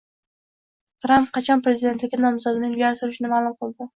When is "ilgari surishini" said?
2.75-3.33